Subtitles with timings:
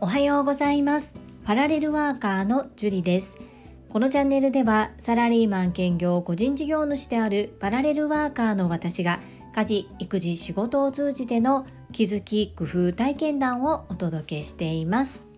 [0.00, 1.14] おはようございます。
[1.44, 3.38] パラレルワーカーのジュリです。
[3.88, 9.20] このチャンネルではサラリーマン兼業個人事業主であるパラレルワーカーの私が
[9.54, 15.28] 家事育児仕事を通じての気づき工夫体験談をお届けしています。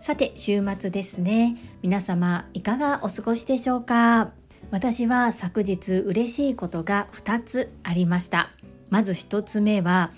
[0.00, 1.56] さて週末ですね。
[1.82, 4.32] 皆様いかがお過ごしでしょうか？
[4.70, 8.50] 私は昨日嬉しいことが2つありました。
[8.90, 10.12] まず1つ目は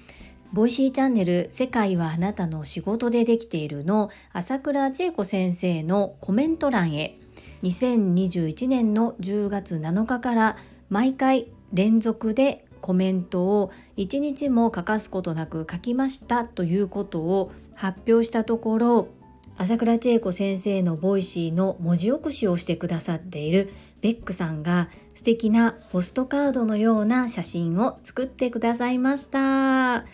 [0.53, 7.19] Voicy チャンネル世界はあなたの仕事でできているの朝倉千恵子先生のコメント欄へ。
[7.63, 10.57] 2021年の10月7日から
[10.89, 19.09] 毎回連続でコメントを1日も欠かすことなく書きましたということを発表したところ
[19.57, 23.73] 朝倉千恵子先生の Voicy の文字起こしをしてくださっている
[24.07, 30.05] ベックさんが素敵なポストカードのような写真を作ってくださいました。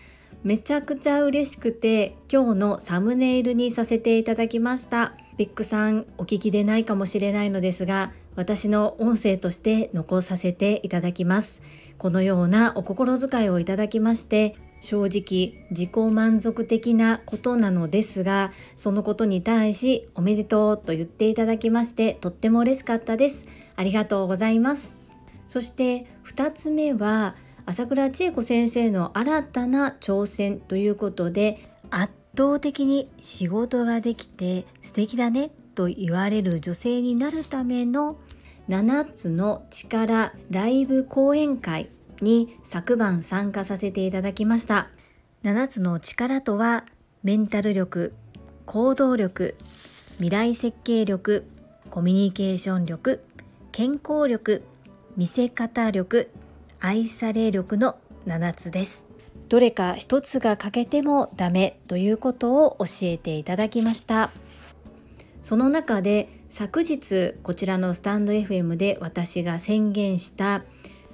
[0.42, 5.12] めちゃくちゃ嬉しくて今日のサムネイルにさせていただきました。
[5.36, 11.60] ベックさんお聞きでないかもしれないのですが私の音声として残させていただきます。
[11.98, 23.46] このようなお心遣いをいただきまして正直自己満足的なことなのですがそのことに対しおめでとうと言っていただきましてとっても嬉しかったです。
[23.76, 24.94] ありがとうございます。
[25.48, 27.34] そして2つ目は
[27.66, 38.16] 朝倉千恵子先生の新たな挑戦ということで圧倒的に仕事ができて素敵だねと言われる女性になるための
[38.68, 41.88] 7つの力ライブ講演会
[42.20, 44.88] に昨晩参加させていただきました。
[45.42, 46.84] 7つの力とは
[47.22, 48.14] メンタル力
[48.64, 49.56] 行動力
[50.14, 51.44] 未来設計力
[51.90, 53.24] コミュニケーション力
[53.72, 54.62] 健康力
[55.16, 56.28] 見せ方力
[56.78, 59.06] 愛され力の7つです。
[59.48, 64.30] どれか一つが欠けてもダメということを教えていただきました。
[65.42, 70.64] その中で昨日こちらのスタンド FM で私が宣言した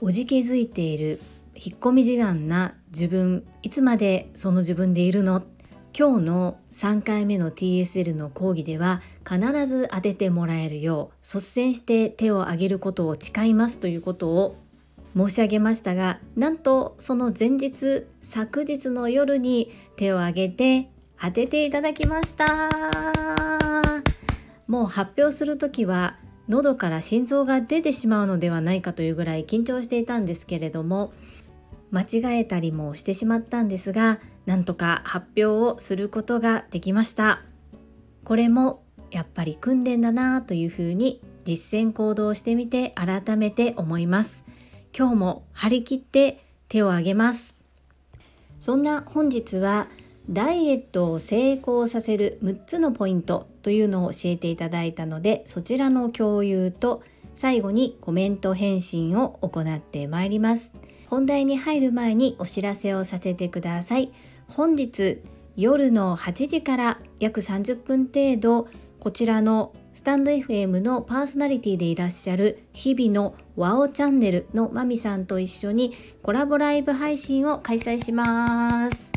[0.01, 1.21] おじけづいている
[1.55, 5.45] 引っ込み思案な自分いつまでその自分でいるの？
[5.99, 14.57] 今日の3回目の TSL の講義では必ず当ててもらえるよう率先して手を挙げることを誓いますということを
[15.17, 20.89] 申し上げましたがなんとその前日昨日の夜に手を挙げて
[21.21, 22.69] 当てていただきました。
[24.69, 26.17] もう発表する時は
[26.49, 31.13] 喉から心臓が出てしまうのではないかというぐらい緊張していたんですけれども
[31.91, 37.43] 間違えたりもしてしまったんですがなんとか発表をすることができました。
[38.25, 44.47] これもやっぱり訓練だなというふうに実践行動してみて改めて思います。
[44.97, 47.59] 今日も張り切って手を挙げます。
[48.59, 49.87] そんな本日は
[50.31, 57.03] ダイエットを成功させる6つのポイントというのを教えていただいたのでそちらの共有と
[57.35, 60.73] 最後にコメント返信を行ってまいります。
[61.07, 64.11] 本題に入る前にお知らせをさせてください。
[64.49, 65.21] 本日
[65.57, 75.93] 夜の8時から約30分程度こちらのスタンド FM のパーソナリティでいらっしゃる日々のワオチャンネルのまみさんと一緒に
[76.23, 79.13] コラボライブ配信を開催します。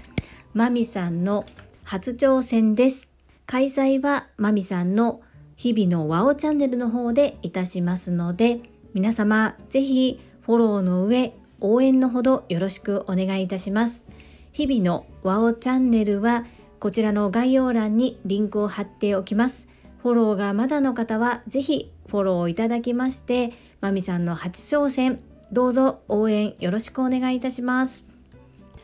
[0.54, 1.46] まみさんの
[1.84, 3.10] 初挑戦です。
[3.46, 5.22] 開催はまみさんの
[5.56, 8.60] 日々のワオチャンネルの方でいたしますので、
[8.94, 14.11] 皆様ぜひフォローの上、応援のほどよろしくお願いいたします。
[14.54, 16.46] 日々のワオチャンネルは
[16.80, 19.68] こちらの概要欄にリンクを貼っておきます。
[20.02, 25.20] フォローがまだの方はぜひフォローいただきまして、まみさんの初挑戦、
[25.52, 28.06] どうぞ応援よろしくお願いいたします。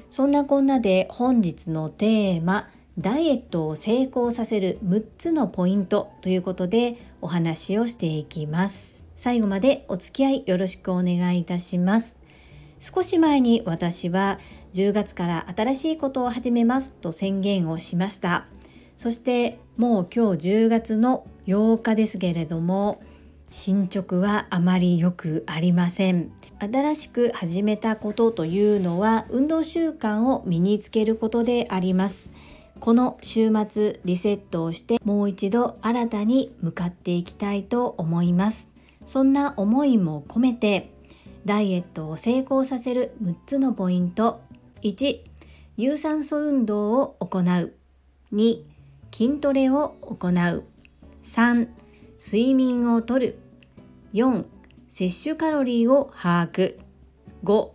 [0.10, 12.18] そんなこんなで本日のテーマダイエットを成功させる6つのポイントということでお話をしていきます最後までお付き合いよろしくお願いいたします
[12.80, 14.40] 少し前に私は
[14.78, 18.46] 10月から新しいことを始めますと宣言をしました。
[18.96, 23.02] そしてもう今日10月の8日ですけれども
[23.50, 26.32] 進捗はあまり良くありません。
[26.60, 32.36] 新しく始めたことというのは運動習慣を身につけることであります。
[32.80, 38.72] この週末リセットをしてもう一度新たに向かっていきたいと思います。
[39.08, 40.92] そんな思いも込めて
[41.46, 44.42] ダイエットを成功させる6つのポイント
[44.82, 45.20] 1
[45.78, 47.74] 有酸素運動を行う。
[48.34, 48.64] 2
[49.12, 50.64] 筋トレを行う。
[51.24, 51.68] 3
[52.20, 53.40] 睡眠をとる。
[54.14, 54.46] 4
[54.88, 56.78] 摂取カロリーを把握。
[57.44, 57.70] 5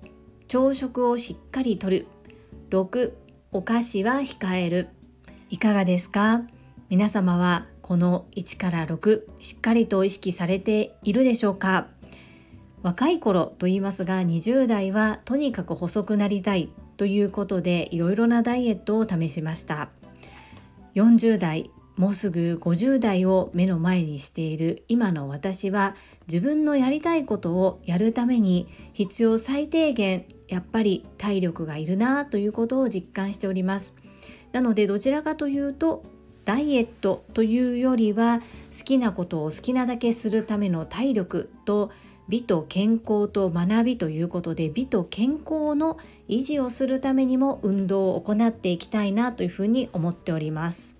[0.49, 2.07] 朝食をしっかりとる。
[2.71, 3.13] 6
[3.53, 4.89] お菓子は控える。
[5.51, 6.43] いかがですか？
[6.89, 11.89] 皆様はこの1から6しっかりと意識されているでしょうか？
[12.83, 16.71] 若い頃と言いますが20代はとにかく細くなりたい。
[17.03, 19.89] ということでいろいろなダイエットを試しました。
[20.95, 25.97] 40代もうすぐ50代を目の前にしている今の私は
[26.29, 33.97] 自分のやりたいことをやるために必要最低限やっぱり体力がいるなということを実感しております。
[34.53, 36.05] なのでどちらかというと
[36.45, 38.43] ダイエットというよりは
[38.79, 41.91] 好きなことを好きなだけするための体力と
[42.29, 45.99] 美と健康と学びということで美と健康の
[46.29, 50.97] 維持をするためにも運動を行っていきたいなというふうに思っております。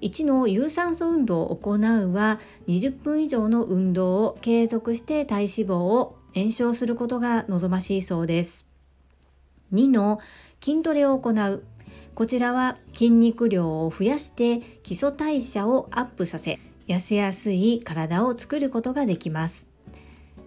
[0.00, 8.66] 1の有酸素運動を行うは20分以上の運動を継続して体脂肪を燃焼することが望ましいそうです。
[9.72, 10.20] 2の
[10.60, 11.64] 筋トレを行う
[12.14, 19.73] こちらは筋肉量を増やして基礎代謝をアップさせ痩せやすい体を作ることができます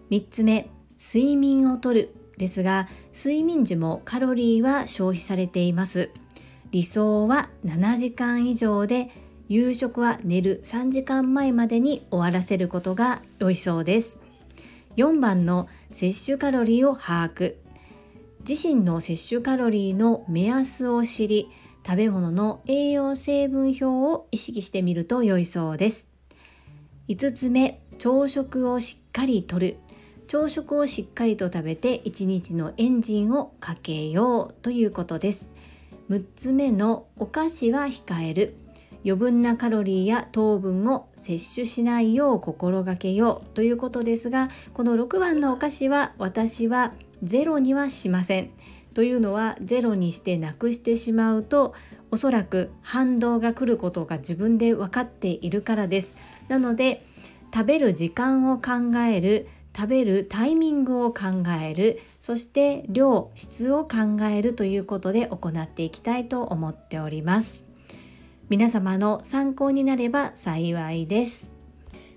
[0.09, 0.69] 3つ目
[0.99, 6.09] 睡眠をとるですが睡眠時もカロリーは消費されています。
[6.71, 9.09] 理想は7時間以上で
[9.47, 14.19] 夕食は寝る3時間前までに終わらせることが良いそうです。
[14.97, 17.55] 4番の摂取カロリーを把握。
[18.47, 21.49] 自身の摂取カロリーの目安を知り
[21.85, 26.09] 食べ物の栄養成分表を意識してみると良いそうです。
[27.07, 29.77] 5つ目朝食をしっかりとる。
[30.27, 35.51] 朝食をしっかりと食べて1日のエンジンをかけようということです。
[36.09, 38.57] 6つ目のお菓子は控える。
[39.05, 46.93] 余分なカロリーや糖分を摂取しないよう心がけようということですがこの6番のお菓子は私は
[47.23, 48.49] ゼロにはしません。
[48.93, 51.73] というのはゼロにしてなくしてしまうと
[52.11, 56.17] おそらく反動が来ることが自分で分かっているからです。
[56.49, 57.05] なので
[57.53, 59.47] 食べる時間を考える。
[59.77, 62.01] 食べるタイミングを考える。
[62.19, 67.63] そして量質を考えるということで行っていきたいと思っております。
[68.49, 71.51] 皆様の参考になれば幸いです。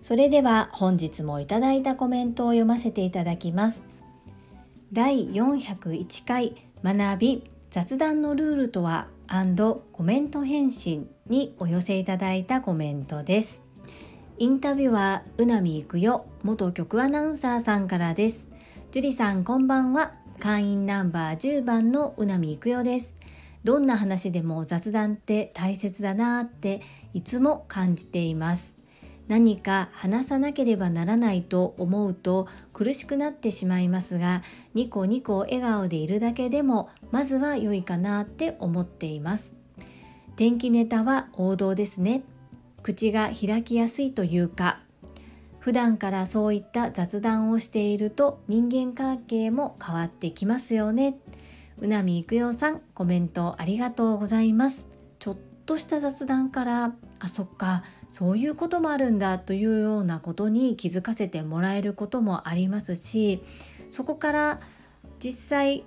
[0.01, 3.85] それでは本日もいただいたコメントを読ませていただきます。
[4.93, 9.09] 第401回学び雑談のルールとは
[9.93, 13.70] コメント返信にお寄せいただいたコメントです。
[14.41, 18.49] インタビュアーうなみいくよ元局アナウンサーさんからです。
[18.91, 20.15] 樹里さんこんばんは。
[20.39, 23.19] 会員ナンバー10番のうなみいくよです。
[23.65, 26.81] どんな話でも雑談って大切だなって
[27.13, 28.77] いつも感じています。
[29.29, 39.55] 何か話さなければならないと思うと苦しくなってしまいますがニコニコ笑顔でいるだけでもまずは良いかなって思っています。
[40.37, 42.23] 天気ネタは王道ですね。
[42.83, 44.81] 口が開きやすいというか
[45.59, 51.19] 普段からそういった雑談をしていると人間関係も変わってきますよね。
[51.79, 54.89] うなみいくよさんコメントありがとうございます。
[55.19, 55.37] ちょっ
[55.67, 63.43] とした雑談からあそっかそういうこともあるんだというようなことに気づかせてもらえることもありますし
[63.91, 64.61] そこから
[65.23, 65.85] 実際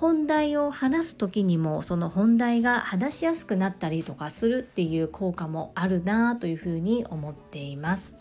[0.00, 8.14] 本題を話す時にもその本題が話しやすくなったりとかするっていう効果もあるなというふうに思っています。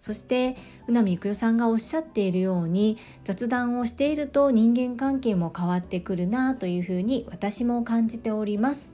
[0.00, 8.92] そして宇波育代さんがおっしゃっているように雑談をしていると人間関係も変わってくるなというふうに私も感じております。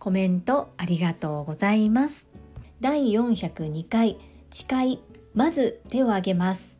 [0.00, 2.28] コメントありがとうございます。
[2.80, 4.18] 第402回
[4.50, 5.00] 誓い
[5.32, 6.78] まず手を挙げます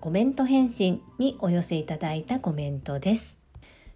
[0.00, 3.43] コメント返信にお寄せいただいたコメントです。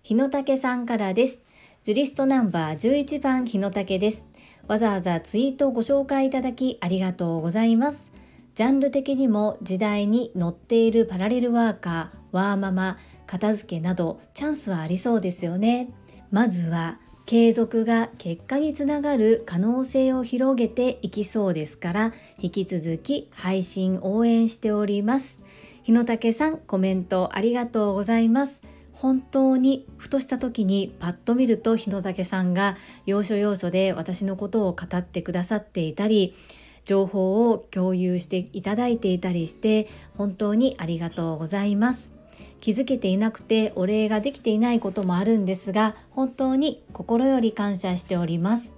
[0.08, 1.42] 日野武さんからです。
[1.82, 4.26] ズリストナンバー11番日野武です。
[4.66, 8.10] わざわざツイートご紹介いただきありがとうございます。
[8.54, 12.96] ジャンル的にも時代に乗っているパラレルワーカー、ワーママ、
[13.26, 15.90] 片付けなどチャンスはありそうですよね。
[16.30, 25.42] まずは継続が結果につながる可能性を広げていきそうですから引き続き配信応援しております
[25.82, 28.62] 日野武さんコメントありがとうございます
[29.00, 32.76] 本当にふとした時にパッと見ると日野武さんが
[33.06, 36.34] 要所要所で私のことを語ってくださっていたり
[36.84, 42.12] 情報を共有していただいていたりして本当にありがとうございます。
[42.60, 48.74] 気づけていなくてお礼ができていないこともあるんですが本当に心より感謝しております。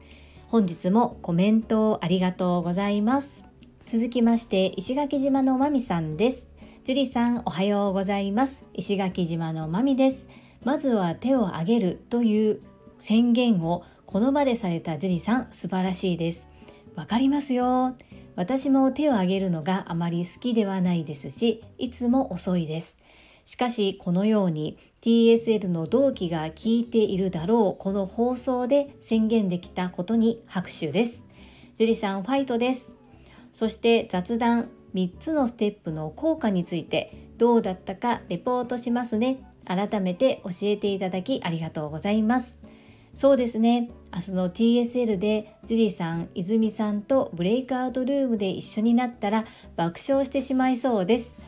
[0.49, 3.45] 本日もコメントをありがとうございます。
[3.87, 6.47] 続きまして石垣島のまみさんです。
[6.83, 8.65] 樹里さんおはようございます。
[8.73, 10.27] 石垣島のまみです。
[10.65, 12.63] まずは手を挙げるという
[12.99, 16.49] 宣言をこの場でされた樹里さん素晴らしいです。
[16.97, 17.97] わかりますよ。
[18.35, 22.99] 私も手を挙げるのがあまり好きではないですしいつも遅いです。
[23.45, 31.27] しかしこのように TSL の同期が聞いているだろうこの放送で宣言できたことに拍手です。
[31.77, 32.97] 樹里さんファイトです。
[33.53, 39.43] そして雑談3つのステップの効果についてどうだったかレポートしますね。
[39.65, 42.59] 改めて教えていただきありがとうございます。
[43.15, 43.91] そうですね。
[44.13, 49.45] 明日の TSL でジュリさん泉さんとブレイクアウトルームで一緒になったら
[49.77, 51.39] 爆笑してしまいそうです。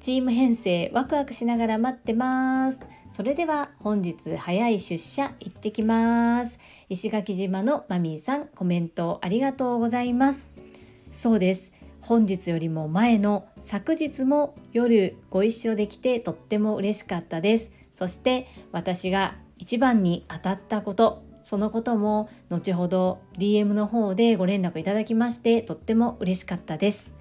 [0.00, 2.80] チーム編成ワクワクしながら待ってます。
[3.12, 6.58] それでは本日早い出社行ってきます。
[6.88, 10.50] 石垣島のマミーさんコメントありがとうございます。
[11.10, 11.72] そうです。
[12.02, 17.72] 本日よりも前の昨日も夜ご一緒できてとっても嬉しかったです。
[17.94, 27.12] そして私が一番に当たったことそのことも後ほど DM の方でご連絡いただきましてとっても嬉しかったです。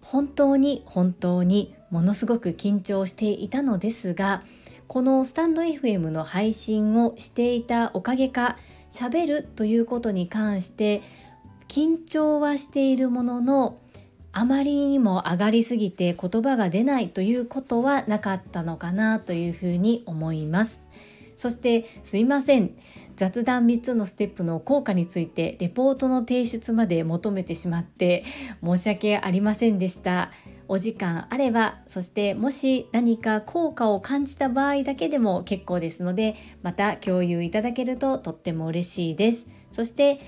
[0.00, 4.42] 本当に本当にものすごく緊張していたのですが
[4.86, 8.56] このスタンド FM の配信をしていたおかげか
[8.90, 11.02] 喋るということに関して
[11.68, 13.78] 緊張はしているものの
[14.32, 20.82] あまりにも上がりすぎて言葉が出ないということはなかったのかなというふうに思います。
[21.36, 22.76] そしてすいません
[23.16, 28.24] 雑談3つのステップの効果についてレポートの提出まで求めてしまって
[28.62, 30.30] 申し訳ありませんでした。
[30.68, 39.46] お時間あればそしてもし何か効果を感じた場合だけでも結構ですのでまた共有いただけるととっても嬉しいです。
[39.72, 40.20] そして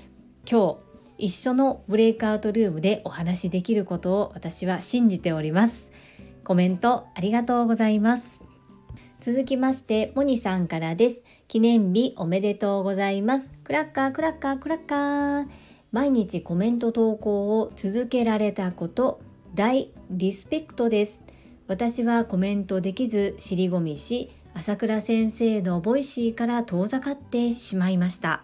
[0.49, 5.91] 今日一緒のブレイクアウトルームでお話しできることを私は信じております。
[6.43, 8.41] コメントありがとうございます。
[9.19, 11.23] 続きまして、モニさんからです。
[11.47, 13.53] 記念日おめでとうございます。
[13.63, 15.47] クラッカー、クラッカー、クラッカー。
[15.93, 19.21] 毎日コメント投稿を続けられたこと、
[19.55, 21.21] 大リスペクトです。
[21.67, 28.43] 私はコメントできず尻込みし、朝倉先生の Voicy から遠ざかってしまいました。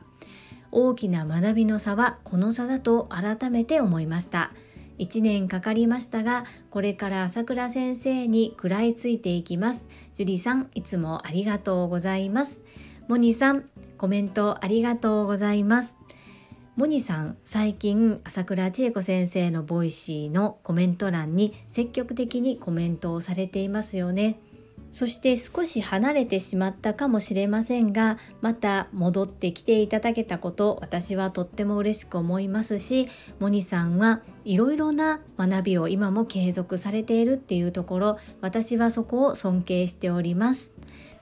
[0.72, 4.52] 大きな学びの差はこの差だと改めて思いました。
[5.00, 9.88] 1年かかりましたが、これから朝倉先生に食らいついていきます。
[10.14, 12.62] ジュリさん、いつもありがとうございます。
[13.08, 15.98] モニさん、コメントありがとうございます。
[16.76, 24.40] モニさん、最近朝倉千恵子先生の Voicy のコメント欄に積極的にコメントをされていますよね。
[24.92, 33.08] そして少し離れてしまったかもしれませんがまた戻ってきていただけたこと私はとっても嬉しく思いますし
[33.40, 40.74] モニさんはいろいろな学びを今も継続されているっていうところ私はそこを尊敬しております。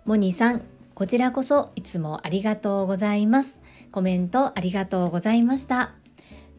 [0.05, 0.61] モニさん
[0.93, 3.61] こちらこそいつもありがとうございます。
[3.91, 5.96] コメントありがとうございました。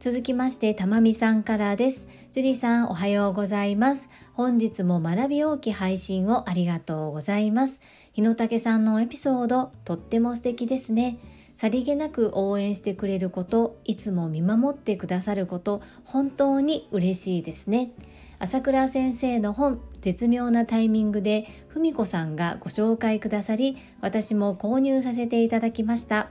[0.00, 2.06] 続きまして、たまみさんからです。
[2.32, 4.10] 樹里さん、おはようございます。
[4.32, 7.80] 本日も学び大き配信をありがとうございます。
[8.12, 11.18] 日野武さんのエピソード、とっても素敵ですね。
[11.56, 17.90] さりげなく応援してくれること、いつも見守ってくださること、本当に嬉しいですね。
[18.38, 26.30] 朝倉先生の本、絶妙なタイミングで、文子さんがご紹介くださり、私も購入させていただきました。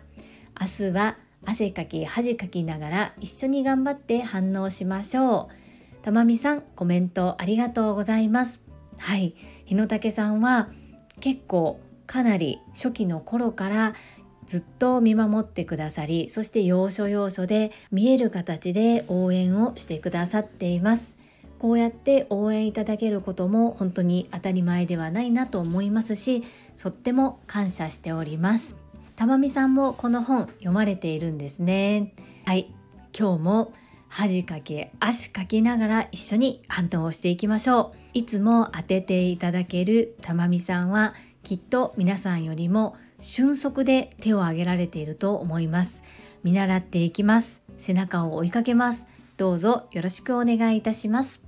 [0.57, 1.17] 明日は
[1.47, 6.03] 汗かき恥かきながら一緒に頑張って反応しましょう。
[6.03, 8.63] たまみさんコメントありがとうございます。
[8.97, 9.33] はい。
[9.65, 10.69] 日野武さんは
[11.21, 13.93] 結構かなり初期の頃から
[14.45, 21.17] ずっと見守ってくださりそして要所要所で見える形で応援をしてくださっています。
[21.59, 26.43] こうやって応援いただけることも本当に当たり前ではないなと思いますし
[26.75, 28.86] とっても感謝しております。
[29.17, 32.13] たまみさんもこの本読まれているんですね。
[32.45, 32.71] はい。
[33.17, 33.73] 今日も
[34.09, 37.97] 恥かき足かきながら一緒に反応をしていきましょう。
[38.13, 46.03] いつも当てていただけるたまみさんはきっと皆さんよりも俊足で手を挙げられていると思います。
[46.43, 47.63] 見習っていきます。
[47.79, 49.07] 背中を追いかけます。
[49.35, 51.41] どうぞよろしくお願いいたします。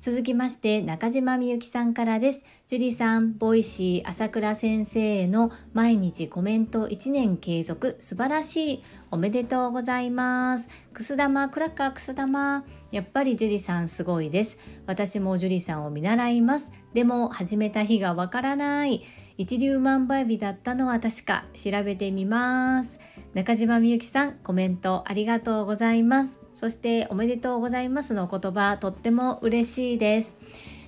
[0.00, 2.44] 続きまして中島みゆきさんからです。
[2.66, 8.82] ジュリさん、 Voicy、朝倉先生への毎日コメント1年継続、素晴らしい。
[9.10, 10.70] おめでとうございます。
[10.94, 12.64] くす玉、クラッカーくす玉。
[12.90, 14.58] やっぱりジュリさんすごいです。
[14.86, 16.72] 私もジュリさんを見習います。
[16.94, 19.02] でも始めた日がわからない。
[19.36, 22.98] 一粒万倍日だったのは確か調べてみます。
[23.34, 26.40] 中島みゆきさん、コメントありがとうございます。
[26.54, 30.38] そしておめでとうございますの言葉とっても嬉しいです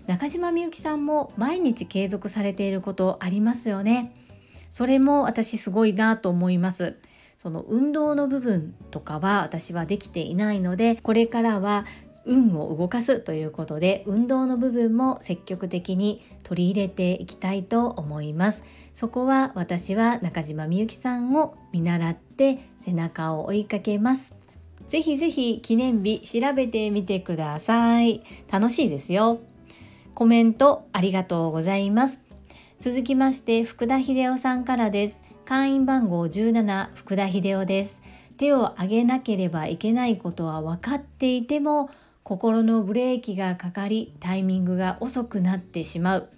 [0.07, 4.13] 中島みゆきさんも毎日継続されていることありますよね。
[4.71, 6.97] それも私すごいなと思います。
[7.39, 11.85] その運動の部分とかは私はできていないのでこれからは
[12.25, 18.65] 運を動かすということで運動の部分も積極的に取り入れていきたいと思います。
[18.95, 24.37] そこは私は中島みゆきさんを見習って背中を追いかけます。
[24.89, 28.23] ぜひぜひ記念日調べてみてください。
[28.51, 29.41] 楽しいですよ。
[30.17, 32.23] コメントありがとうございます。
[32.81, 35.23] 続きまして福田秀夫さんからです。
[35.45, 38.01] 会員番号17福田秀夫です。
[38.39, 41.91] 手を挙げなければいけないことは分かっていても
[42.23, 46.31] 心のブレーキがかかりタイミングが遅くなってしまう。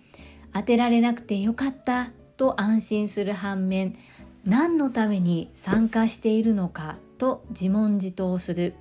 [0.53, 3.95] 当てられなくてよかったと安心する反面
[4.45, 8.75] 何のために参加しているのかと自問自答する。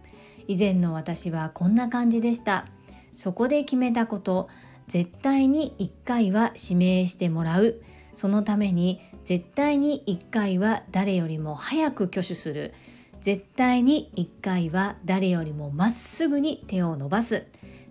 [0.48, 2.66] 以前の私はこんな感じでした。
[3.14, 4.50] そこで決めたこと
[4.88, 7.82] 絶対に1回は指名してもらう。
[8.14, 12.74] そのために絶対に1回は誰よりも早く挙手する。
[13.20, 17.46] 絶対に1回は誰よりもまっすぐに手を伸ばす。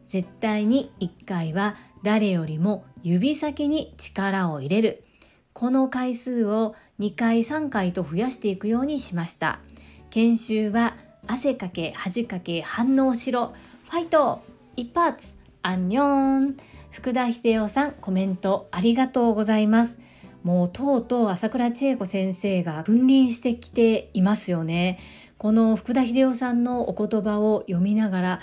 [0.07, 5.05] 絶対に1回は誰よりも指先に力を入れる。
[5.53, 9.61] この回数を2回3回と増やしていくようにしました。
[10.11, 13.53] 研修は汗かけ恥かけ反応しろ。
[13.91, 14.43] ファイト！
[14.76, 15.37] 一発！
[15.62, 16.57] アンニョン！
[16.97, 20.00] 福田秀夫さんコメントありがとうございます。
[20.43, 24.99] もうとうとう朝倉千恵子先生が君臨してきていますよね。
[25.37, 28.41] この福田秀夫さんのお言葉を読みながら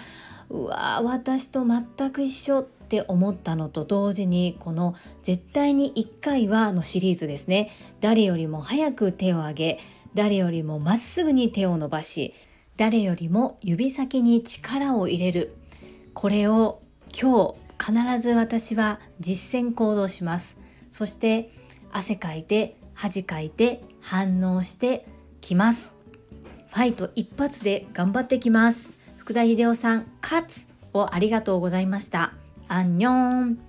[0.51, 4.93] うわ私と全く一緒って思ったのと同時にこの
[5.23, 7.71] 「絶対に1回は」のシリーズですね。
[8.01, 9.79] 誰よりも早く手を挙げ
[10.13, 12.35] 誰よりもまっすぐに手を伸ばし
[12.77, 15.55] 誰よりも指先に力を入れる。
[16.13, 16.81] これを
[17.19, 20.57] 今日必ず私は実践行動します。
[20.89, 21.51] そして
[21.91, 25.05] 汗かいて恥かいて反応して
[25.41, 25.93] きます。
[26.69, 28.99] ファイト一発で頑張ってきます。
[29.17, 32.33] 福田秀夫さん勝つをありがとうございました。
[32.69, 33.59] アンニョン。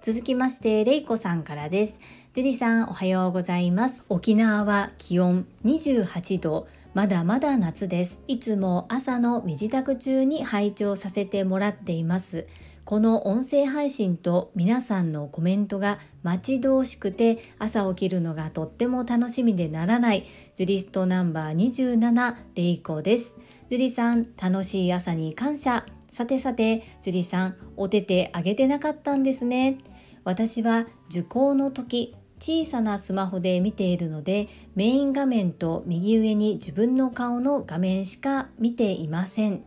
[0.00, 2.00] 続きましてレイコさんからです。
[2.32, 4.04] ジュリさんおはようございます。
[4.08, 6.66] 沖縄は気温28度。
[6.94, 8.22] まだまだ夏です。
[8.26, 12.46] いつも朝の身支度中に拝聴させてもらっています。
[12.84, 23.36] この音声配信と皆さんのコメントが待ち遠しくて朝起きるのがとっても楽しみでならないジュリストナンバー27レイコです。
[23.68, 25.86] ジュリさん楽しい朝に感謝。
[26.10, 29.78] さてさて、ジュリさんお手手あげてなかったんですね。
[30.24, 39.62] 私は受講の時小さなスマホで見ているのでメイン画面と右上に自分の顔の画面しか見ていません。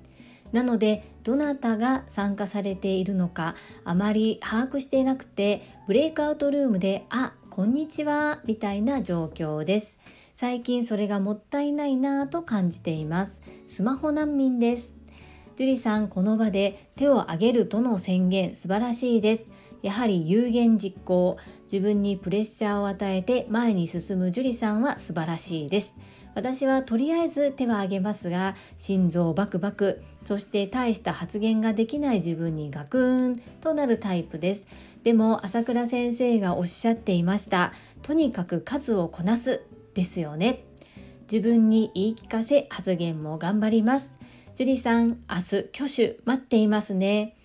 [0.52, 10.00] なのでどなたが参加されているのかあまり把握していなくてブレイクアウトルームで「あこんにちは」みたいな状況です。
[10.36, 13.42] 最近それがもったいないなぁと感じています。
[13.68, 14.94] スマホ難民です。
[15.56, 19.50] 樹里さんこの場で手を挙げるとの宣言素晴らしいです。
[19.82, 21.38] やはり有言実行。
[21.66, 25.96] 自分にプレッシャーを与えて前に進む樹里さんは素晴らしいです。
[26.36, 34.68] 私はとりあえず手は挙げますが心臓バクバクそして大した発言ができない自分にガクーンとなるタイプです。
[35.04, 39.62] でも朝倉先生がおっしゃっていましたとにかく数をこなす
[39.94, 40.66] ですよね。
[41.32, 44.12] 自分に言い聞かせ発言も頑張ります。
[44.56, 47.36] 樹里さん明日挙手待っていますね。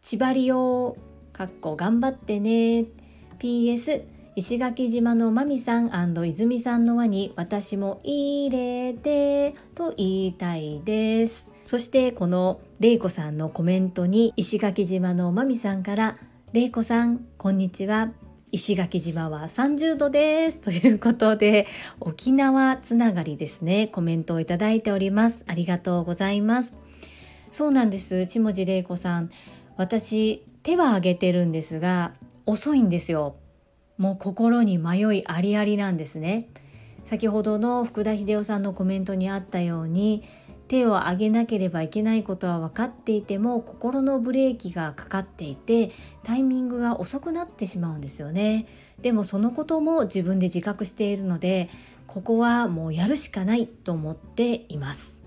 [0.00, 0.96] 千葉りよ
[1.32, 2.86] かっこ頑張ってね。
[3.44, 4.04] PS
[4.36, 11.52] 石垣島のまみさん泉さんの輪に私も入れてと言いたいです。
[11.66, 16.14] そしてこのれいこさんのコメントに石垣島のまみさんから
[16.54, 18.12] れいこさんこんにちは。
[18.50, 20.62] 石垣島は30度です。
[20.62, 21.66] ということで
[22.00, 23.88] 沖縄つながりですね。
[23.88, 25.44] コメントをいただいております。
[25.46, 26.72] ありがとうございます。
[27.50, 28.24] そうなんです。
[28.24, 29.28] 下地玲子さん
[29.76, 32.14] 私手は挙げてるんですが
[32.46, 33.36] 遅いんですよ。
[33.96, 36.48] もう心に迷いありありなんですね。
[37.04, 40.24] 先ほどの福田秀夫さんのコメントにあったように
[40.68, 48.66] 手を挙げなければいけないことは分かっていても心のブレーキがかかっていてタイミングが遅くなってしまうんですよね。
[49.00, 51.68] でもそのことも自分で自覚しているので
[52.06, 55.20] ここはもうやるしかないと思っています。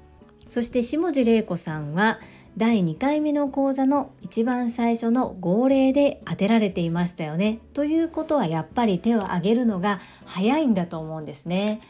[0.49, 2.19] そして下地玲子さんは
[2.57, 7.59] 第2回目の講座の一番最初の号令で当てられていましたよね。
[7.73, 11.81] ということはやっぱり手を挙げるのが早いんだと思うんですね。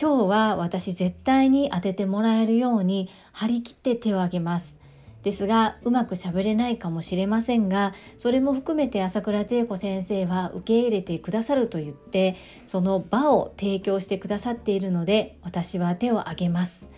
[0.00, 4.80] 今日は私絶対に当ててもらえるように張り切って手を挙げます。
[5.22, 16.88] ですがうまく喋れないかもしれませんがそれも含めて朝倉千恵子先生は受け入れてくださると言ってその場を提供してくださっているので私は手を挙げます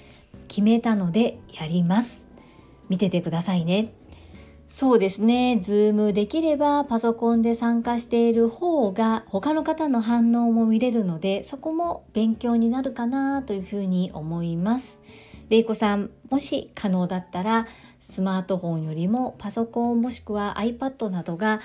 [0.46, 2.27] 決めたのでやります
[2.88, 3.92] 見ててくださいね
[4.70, 5.58] そうですね。
[5.58, 15.00] ズームできればパソコンで参加している方が他の方の反応も見れるので、そこも勉強になるかなというふうに思います。
[15.48, 17.66] れいこさん、もし可能だったら
[17.98, 21.62] スマートフォンよりもパソコンもしくは iPad などが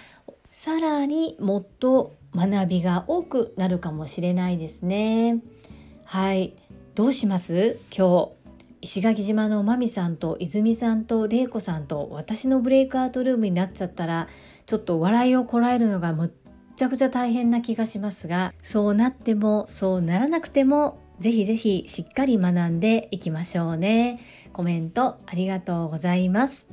[0.51, 5.41] さらにもっと学びが多くなるかもしれないですね。
[6.05, 6.53] はい。
[6.95, 7.77] どうします？
[7.93, 8.42] 今日
[8.83, 14.27] 石垣島のまみさんと泉さんと玲子さんと私のブレイクアウトルームになっちゃったら
[14.65, 16.31] ちょっと笑いをこらえるのがむっ
[16.75, 24.19] ちゃくちゃ大変な気がしますがそうなってもそうならなくてもぜひぜひしっかり学んでいきましょうね。
[24.51, 26.67] コメントありがとうございます。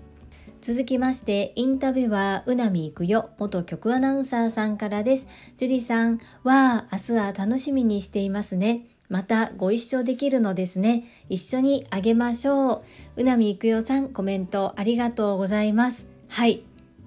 [0.60, 5.28] 続きましてインタビュアーうなみいくよ元局アナウンサーさんからです。
[5.58, 8.86] ジュリさんは明日は楽しみにしていますね。
[9.10, 11.04] またご一緒できるのですね。
[11.28, 12.84] 一緒にあげましょ
[13.16, 13.22] う。
[13.22, 16.06] うなみいくよさんコメントありがとうございます。
[16.28, 16.62] はい。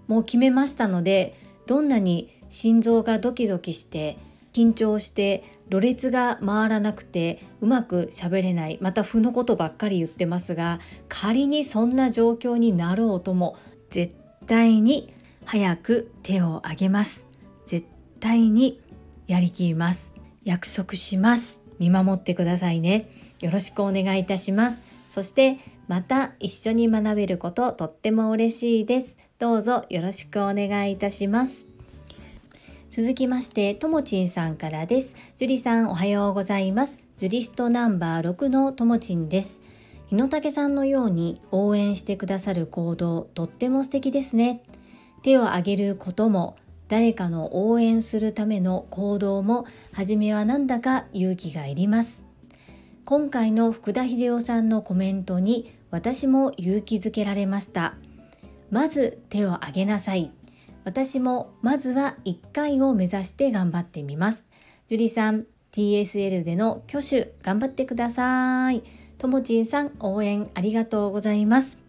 [0.07, 1.35] もう決めましたので、
[1.65, 4.17] どんなに心臓がドキドキして
[4.53, 13.57] 緊張してろれつが回らなくてうまく喋れないまた負のことばっかり言ってますが仮にそんな状況になろうとも
[13.89, 14.13] 絶
[14.45, 15.13] 対に
[15.45, 17.27] 早く手を挙げます
[17.65, 17.87] 絶
[18.19, 18.79] 対に
[19.25, 20.13] やりきります
[20.43, 23.09] 約束します見守ってくださいね。
[23.39, 24.81] よろしくお願いいたします。
[25.09, 25.57] そして
[25.88, 29.17] また一緒に学べることとっても嬉しいです。
[29.39, 31.65] どうぞよろしくお願いいたします。
[32.89, 35.15] 続きまして、ともちんさんからです。
[35.36, 36.99] 樹里さんおはようございます。
[37.17, 39.62] ジュリストナンバー6のともちんです。
[40.09, 44.62] 日野武さんのように応援してくださる行動、とっても素敵ですね。
[45.23, 46.55] 手を挙げることも
[46.93, 52.23] 誰かの応援するための行動も初めはなんだか勇気がいります。
[53.03, 57.95] 今回の福田秀夫さんのコメントに私も勇気づけられました。
[58.69, 60.29] まず手を挙げなさい。
[60.84, 64.45] 私もまずは1回を目指して頑張ってみます。
[64.88, 68.84] 樹里さん TSL での挙手頑張ってください。
[69.17, 71.79] ともちんさん応援ありがとうございます。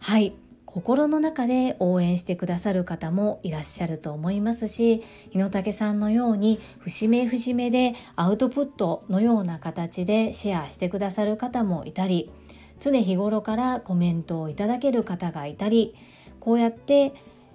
[0.00, 0.34] はい。
[0.72, 12.30] 心の中で応援してくださる方もいらっしゃると思いますし日野武さんのように節目節目でアウトプットのような形でシェアしてくださる方もいたり
[12.78, 15.96] 常日頃からコメントをいただける方がいたり
[16.38, 17.14] こうやって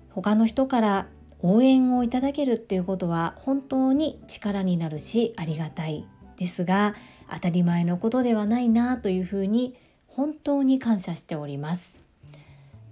[0.10, 1.08] 他の人から
[1.40, 6.06] 応援をいただけるっていうことは本当に力になるしありがたい
[6.38, 6.96] ですが
[7.32, 9.76] 当たり前のことではないなというふうに
[10.08, 12.05] 本当に感謝しております。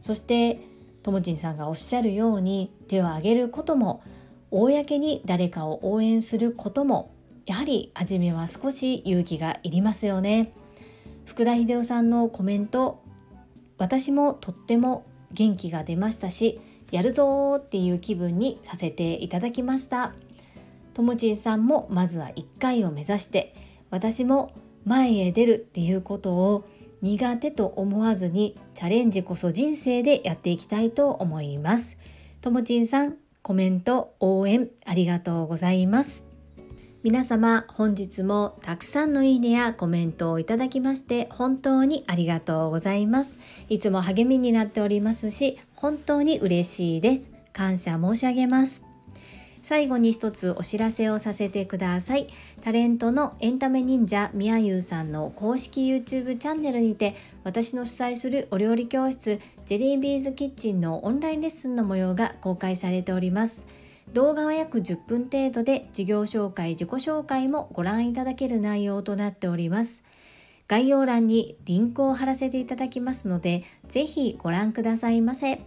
[0.03, 0.59] そして
[1.01, 4.03] ともちんさんがおっしゃるように手を挙げることも
[4.51, 7.13] 公に誰かを応援することも
[7.45, 10.51] やはり初めは少し勇気がいりますよね。
[11.23, 13.01] 福田秀夫さんのコメント
[13.77, 16.59] 私もとっても元気が出ましたし
[16.91, 20.13] やるぞーっていう気分にさせていただきました。
[20.93, 23.55] ともちんさんもまずは1回を目指して
[23.89, 24.51] 私も
[24.83, 26.65] 前へ出るっていうことを
[27.03, 31.97] 苦手と思わずにチャレンジこそ人生でやっていきたいと思います。
[32.39, 36.23] ともちんさん、コメント、応援ありがとうございます。
[37.03, 43.37] 皆様、本日もたくさんのいいねやコメントをいただきまして本当にありがとうございます。
[43.67, 47.31] いつも励みになっておりますし、本当に嬉しいです。
[47.51, 48.92] 感謝申し上げます。
[49.63, 52.27] 最後に一つお知らせをさせてください。
[52.61, 63.65] タレントのエンタメ忍者みやゆうさんの公式 YouTube チャンネルにて私の主催するお料理教室ジェリービーズキッチンのオンラインレッスンの模様が公開されております。
[64.11, 70.03] 動画は約10分程度で事業紹介、自己紹介もご覧いただける内容となっております。
[70.67, 75.61] 概要欄にリンクを貼らせていただきますので、ぜひご覧くださいませ。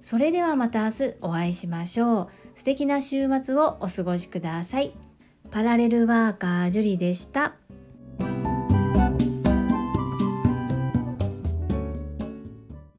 [0.00, 2.28] それではまた明日お会いしましょう。
[2.54, 4.92] 素敵な週末をお過ごしください。
[5.50, 7.54] パラレルワーカージュリでした。